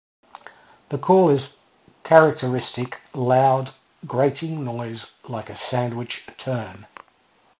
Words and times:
The 0.89 0.97
call 0.97 1.29
is 1.29 1.57
a 2.03 2.07
characteristic 2.07 2.97
loud 3.13 3.69
grating 4.07 4.65
noise 4.65 5.11
like 5.27 5.47
a 5.51 5.55
Sandwich 5.55 6.25
tern. 6.39 6.87